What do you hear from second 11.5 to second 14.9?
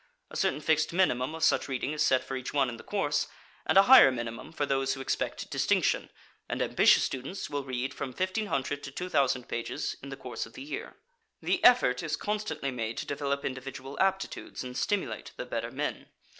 effort is constantly made to develop individual aptitudes and